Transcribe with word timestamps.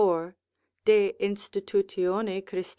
de 0.87 1.09
institut. 1.19 1.93
Christ. 2.47 2.69